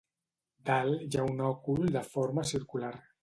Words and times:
Dalt 0.69 1.03
hi 1.07 1.19
ha 1.19 1.27
un 1.35 1.45
òcul 1.51 1.85
de 1.99 2.05
forma 2.15 2.47
circular. 2.55 2.93